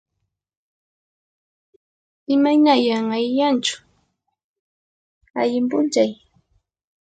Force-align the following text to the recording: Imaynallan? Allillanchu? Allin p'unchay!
Imaynallan? 2.35 3.05
Allillanchu? 3.17 3.75
Allin 5.41 5.65
p'unchay! 5.69 6.11